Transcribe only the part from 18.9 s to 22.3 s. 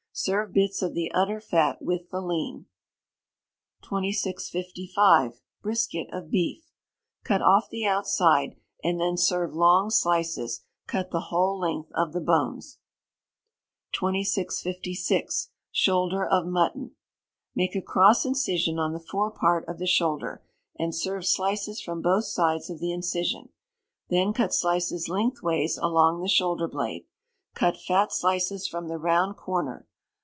the fore part of the shoulder, and serve slices from both